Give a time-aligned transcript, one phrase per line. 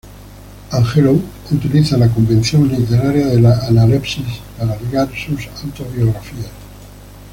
[0.71, 1.21] Angelou
[1.51, 6.49] utiliza la convención literaria de la analepsis para ligar sus autobiografías.